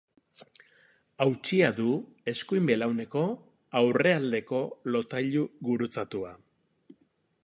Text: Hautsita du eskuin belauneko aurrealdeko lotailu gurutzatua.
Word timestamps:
Hautsita 1.25 1.67
du 1.79 1.91
eskuin 2.31 2.65
belauneko 2.71 3.23
aurrealdeko 3.81 4.63
lotailu 4.97 5.47
gurutzatua. 5.69 6.33